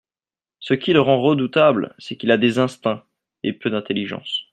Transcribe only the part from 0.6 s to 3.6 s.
qui le rend redoutable, c'est qu'il a des instincts et